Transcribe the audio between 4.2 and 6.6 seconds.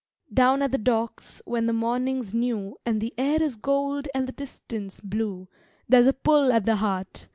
the distance blue, There's a pull